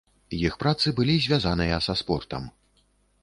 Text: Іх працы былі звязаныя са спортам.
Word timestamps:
Іх 0.37 0.55
працы 0.63 0.93
былі 0.99 1.17
звязаныя 1.27 1.77
са 1.87 1.93
спортам. 2.01 2.47